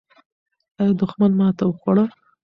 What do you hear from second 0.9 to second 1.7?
دښمن ماته